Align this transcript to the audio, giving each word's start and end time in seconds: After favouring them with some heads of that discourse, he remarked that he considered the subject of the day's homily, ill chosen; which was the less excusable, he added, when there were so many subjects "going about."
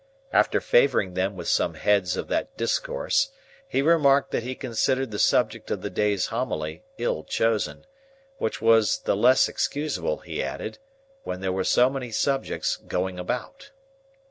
After 0.33 0.59
favouring 0.59 1.13
them 1.13 1.35
with 1.37 1.47
some 1.47 1.75
heads 1.75 2.17
of 2.17 2.27
that 2.27 2.57
discourse, 2.57 3.29
he 3.67 3.83
remarked 3.83 4.31
that 4.31 4.41
he 4.41 4.55
considered 4.55 5.11
the 5.11 5.19
subject 5.19 5.69
of 5.69 5.83
the 5.83 5.91
day's 5.91 6.25
homily, 6.33 6.81
ill 6.97 7.23
chosen; 7.23 7.85
which 8.39 8.63
was 8.63 9.01
the 9.01 9.15
less 9.15 9.47
excusable, 9.47 10.17
he 10.17 10.41
added, 10.41 10.79
when 11.21 11.39
there 11.41 11.53
were 11.53 11.63
so 11.63 11.87
many 11.87 12.09
subjects 12.09 12.77
"going 12.77 13.19
about." 13.19 13.69